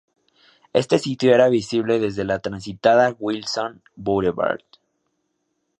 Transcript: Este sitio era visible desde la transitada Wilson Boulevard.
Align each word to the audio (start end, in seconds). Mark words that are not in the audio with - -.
Este 0.73 0.97
sitio 0.97 1.31
era 1.31 1.47
visible 1.47 1.99
desde 1.99 2.23
la 2.23 2.39
transitada 2.39 3.15
Wilson 3.19 3.83
Boulevard. 3.95 4.61